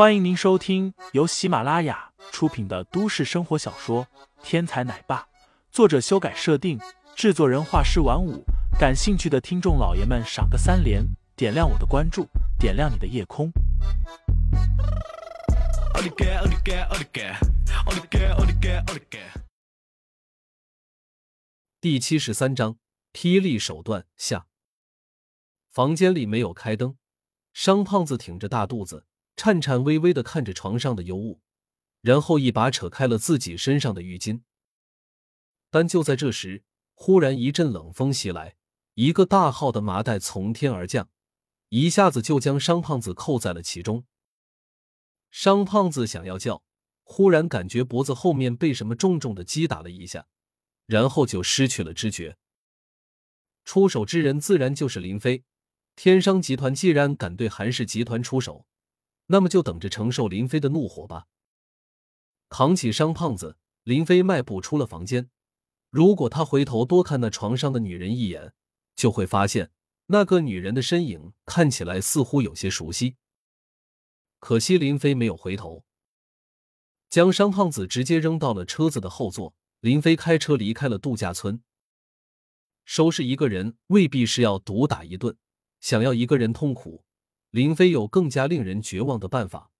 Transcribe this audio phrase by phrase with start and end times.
[0.00, 4.06] 欢迎您收听由喜马拉雅出品的都市生活小说
[4.42, 5.20] 《天才奶爸》，
[5.70, 6.80] 作者修改设定，
[7.14, 8.42] 制作人画师晚舞。
[8.78, 11.04] 感兴趣的听众老爷们，赏个三连，
[11.36, 12.26] 点亮我的关注，
[12.58, 13.52] 点亮你的夜空。
[21.78, 22.78] 第七十三章：
[23.12, 24.46] 霹雳手段下。
[25.68, 26.96] 房间里没有开灯，
[27.52, 29.04] 商胖子挺着大肚子。
[29.42, 31.40] 颤颤巍巍的看着床上的尤物，
[32.02, 34.42] 然后一把扯开了自己身上的浴巾。
[35.70, 36.62] 但就在这时，
[36.92, 38.56] 忽然一阵冷风袭来，
[38.96, 41.08] 一个大号的麻袋从天而降，
[41.70, 44.04] 一下子就将商胖子扣在了其中。
[45.30, 46.62] 商胖子想要叫，
[47.02, 50.26] 忽然感觉脖子后面被什么重重的击打了一下，
[50.84, 52.36] 然后就失去了知觉。
[53.64, 55.44] 出手之人自然就是林飞。
[55.96, 58.66] 天商集团既然敢对韩氏集团出手，
[59.32, 61.28] 那么就等着承受林飞的怒火吧。
[62.48, 65.30] 扛起商胖子，林飞迈步出了房间。
[65.88, 68.52] 如果他回头多看那床上的女人一眼，
[68.96, 69.70] 就会发现
[70.06, 73.16] 那个女人的身影看起来似乎有些熟悉。
[74.40, 75.84] 可惜林飞没有回头，
[77.08, 79.54] 将商胖子直接扔到了车子的后座。
[79.78, 81.62] 林飞开车离开了度假村。
[82.84, 85.36] 收拾一个人未必是要毒打一顿，
[85.80, 87.04] 想要一个人痛苦。
[87.50, 89.70] 林飞有更加令人绝望的办法。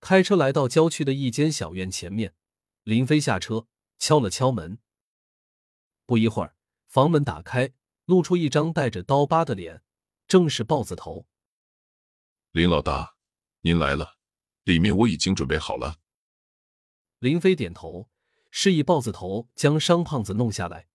[0.00, 2.34] 开车来到郊区的一间小院前面，
[2.84, 3.66] 林飞下车
[3.98, 4.78] 敲了敲门。
[6.06, 7.72] 不一会儿，房门打开，
[8.04, 9.82] 露出一张带着刀疤的脸，
[10.28, 11.26] 正是豹子头。
[12.52, 13.16] 林老大，
[13.62, 14.16] 您来了，
[14.64, 15.96] 里面我已经准备好了。
[17.18, 18.08] 林飞点头，
[18.50, 20.88] 示意豹子头将商胖子弄下来。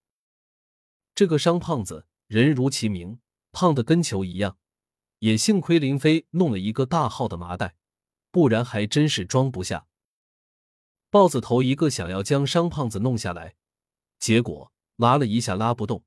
[1.14, 3.20] 这个商胖子人如其名，
[3.52, 4.58] 胖的跟球一样。
[5.22, 7.76] 也幸亏林飞弄了一个大号的麻袋，
[8.32, 9.86] 不然还真是装不下。
[11.12, 13.56] 豹子头一个想要将商胖子弄下来，
[14.18, 16.04] 结果拉了一下拉不动，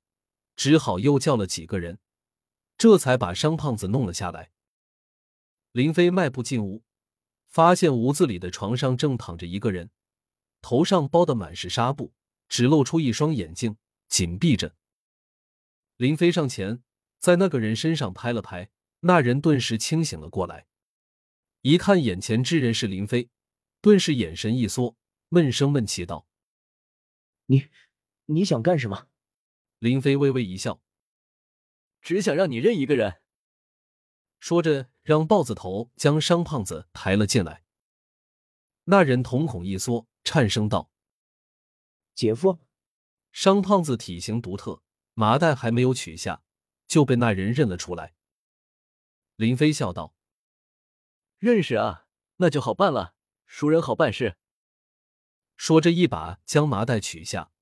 [0.56, 2.00] 只好又叫了几个人，
[2.76, 4.50] 这才把商胖子弄了下来。
[5.70, 6.82] 林飞迈步进屋，
[7.46, 9.90] 发现屋子里的床上正躺着一个人，
[10.60, 12.12] 头上包的满是纱布，
[12.48, 13.76] 只露出一双眼睛，
[14.08, 14.74] 紧闭着。
[15.98, 16.82] 林飞上前，
[17.20, 18.70] 在那个人身上拍了拍。
[19.06, 20.66] 那人顿时清醒了过来，
[21.60, 23.28] 一看眼前之人是林飞，
[23.82, 24.96] 顿时眼神一缩，
[25.28, 26.26] 闷声闷气道
[27.44, 27.68] ：“你，
[28.24, 29.08] 你想干什么？”
[29.78, 30.80] 林飞微微一笑
[32.00, 33.20] ：“只想让你认一个人。”
[34.40, 37.62] 说着，让豹子头将商胖子抬了进来。
[38.84, 40.90] 那人瞳孔一缩，颤声道
[42.16, 42.58] ：“姐夫。”
[43.32, 44.82] 商胖子体型独特，
[45.12, 46.42] 麻袋还没有取下，
[46.86, 48.13] 就被那人认了出来。
[49.36, 50.14] 林飞笑道
[51.38, 52.06] ：“认识啊，
[52.36, 53.14] 那就好办了。
[53.46, 54.38] 熟人好办事。”
[55.56, 57.52] 说着，一把将麻袋取下，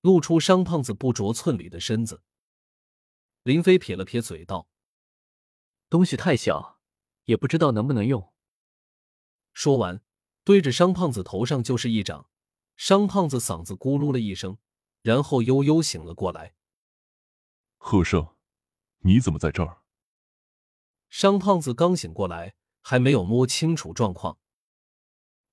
[0.00, 2.22] 露出商胖子不着寸缕的身子。
[3.42, 4.68] 林飞撇了撇嘴道
[5.88, 6.80] ：“东西太小，
[7.24, 8.32] 也不知道能不能用。”
[9.54, 10.02] 说完，
[10.44, 12.28] 对着商胖子头上就是一掌。
[12.76, 14.58] 商胖子嗓子咕噜了一声，
[15.00, 16.54] 然后悠悠醒了过来。
[17.78, 18.36] 贺胜，
[18.98, 19.82] 你怎么在这儿？
[21.18, 24.38] 商胖子刚醒过来，还没有摸清楚状况。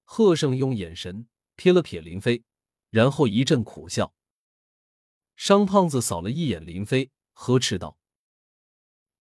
[0.04, 2.44] 贺胜用眼神瞥了瞥林飞，
[2.90, 4.14] 然后一阵苦笑。
[5.38, 7.98] 商胖子扫了一眼林飞，呵斥道：“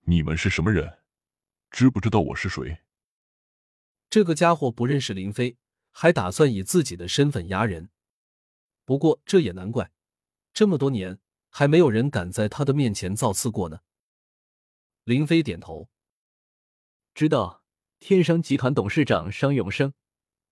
[0.02, 1.04] 你们是什么人？
[1.70, 2.78] 知不知道我是谁？”
[4.10, 5.56] 这个家伙不认识林飞，
[5.92, 7.90] 还打算以自己的身份压人。
[8.84, 9.92] 不过这也难怪，
[10.52, 11.20] 这么多年
[11.50, 13.82] 还没有人敢在他的面前造次过呢。
[15.04, 15.88] 林飞点头。
[17.14, 17.62] 知道
[18.00, 19.92] 天商集团董事长商永生，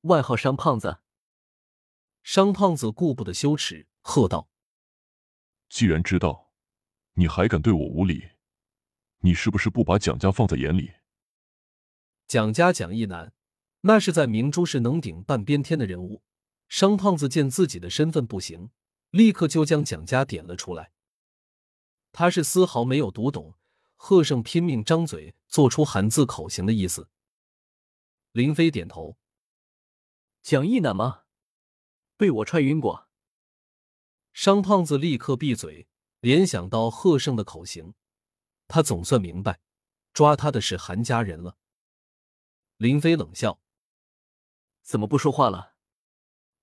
[0.03, 0.99] 外号商胖子。
[2.23, 4.51] 商胖子顾不得羞耻，喝道
[5.71, 6.53] ：“既然知道，
[7.15, 8.33] 你还敢对我无礼？
[9.21, 10.93] 你是不是不把蒋家放在眼里？”
[12.29, 13.33] 蒋家蒋一南，
[13.81, 16.23] 那是在明珠市能顶半边天的人物。
[16.69, 18.71] 商胖子见自己的身份不行，
[19.11, 20.93] 立刻就将蒋家点了出来。
[22.13, 23.57] 他是丝毫没有读懂。
[24.03, 27.11] 贺胜拼命张嘴，做出含字口型的意思。
[28.33, 29.19] 林飞点头。
[30.41, 31.25] 蒋一楠吗？
[32.17, 33.11] 被我踹晕过。
[34.33, 35.87] 商胖子立刻闭嘴，
[36.21, 37.93] 联想到贺胜的口型，
[38.67, 39.61] 他总算明白，
[40.15, 41.59] 抓他的是韩家人了。
[42.79, 43.61] 林飞冷笑
[44.83, 45.75] ：“怎么不说话了？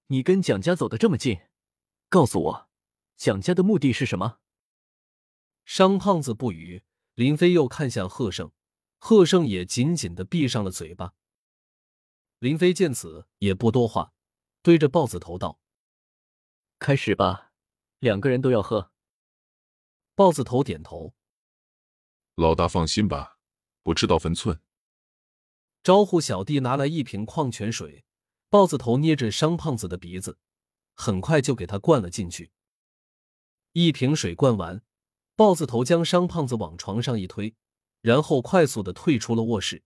[0.08, 1.42] 你跟蒋家走得这么近，
[2.10, 2.70] 告诉我，
[3.16, 4.40] 蒋家的目的是什么？”
[5.64, 6.84] 商胖子不语。
[7.18, 8.52] 林飞又看向贺胜，
[9.00, 11.16] 贺胜也紧紧的闭上了嘴巴。
[12.38, 14.14] 林飞见此也不多话，
[14.62, 15.60] 对着豹子头道
[16.78, 17.54] ：“开始吧，
[17.98, 18.92] 两个人都要喝。”
[20.14, 21.16] 豹子头点头
[22.38, 23.40] ：“老大放心吧，
[23.82, 24.62] 不知道分寸。”
[25.82, 28.06] 招呼小弟拿来一瓶矿泉水。
[28.50, 30.38] 豹子头捏着商胖子的鼻子，
[30.94, 32.52] 很快就给他灌了进去。
[33.72, 34.84] 一瓶水灌完，
[35.38, 37.54] 豹子头将商胖子往床上一推，
[38.02, 39.84] 然后快速的退出了卧室，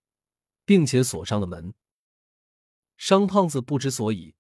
[0.63, 1.73] 并且锁上了门。
[2.95, 4.33] 商胖子不知所以，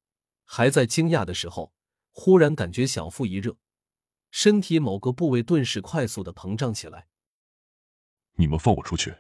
[0.45, 1.73] 还在惊讶的时候，
[2.11, 3.57] 忽然感觉小腹一热，
[4.29, 7.09] 身体某个部位顿时快速的膨胀起来。
[8.37, 9.17] 你们放我出去！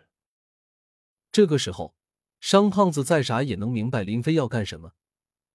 [1.29, 1.93] 这个时候。
[2.39, 4.93] 商胖子再傻也能明白林飞要干什么，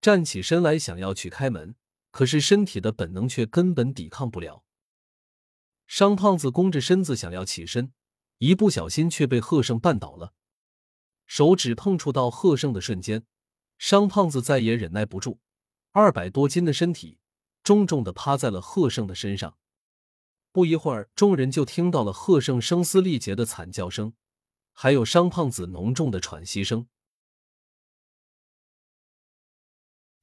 [0.03, 1.75] 站起身来想要去开门，
[2.11, 4.65] 可是身体的本能却根本抵抗不了。
[5.87, 7.93] 商胖子弓着身子想要起身，
[8.38, 10.33] 一不小心却被贺胜绊倒了，
[11.27, 13.25] 手指碰触到贺胜的瞬间，
[13.79, 15.41] 商胖子再也忍耐不住，
[15.93, 17.19] 二百多斤的身体
[17.62, 19.56] 重重的趴在了贺胜的身上。
[20.53, 24.15] 不一会儿，众人就听到了贺胜声嘶力竭的惨叫声。
[24.79, 26.87] 还有商胖子浓重的喘息声。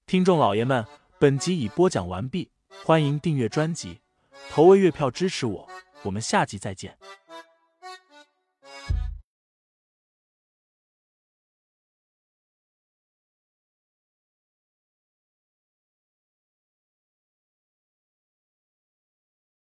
[0.05, 0.85] 听众老爷们，
[1.19, 2.51] 本集已播讲完毕，
[2.83, 4.01] 欢迎订阅专辑，
[4.49, 5.67] 投喂月票支持我，
[6.03, 6.95] 我们下集再见。